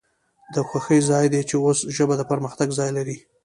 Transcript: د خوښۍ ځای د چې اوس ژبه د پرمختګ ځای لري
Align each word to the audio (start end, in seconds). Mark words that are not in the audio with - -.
د 0.53 0.55
خوښۍ 0.67 0.99
ځای 1.09 1.25
د 1.29 1.35
چې 1.49 1.55
اوس 1.65 1.79
ژبه 1.95 2.15
د 2.17 2.21
پرمختګ 2.31 2.69
ځای 2.79 2.89
لري 2.97 3.17